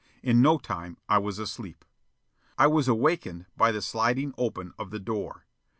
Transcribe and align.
In 0.23 0.41
no 0.41 0.57
time 0.57 0.97
I 1.07 1.19
was 1.19 1.37
asleep. 1.37 1.85
I 2.57 2.65
was 2.65 2.87
awakened 2.87 3.45
by 3.55 3.71
the 3.71 3.83
sliding 3.83 4.33
open 4.35 4.73
of 4.79 4.89
the 4.89 4.97
door. 4.99 5.45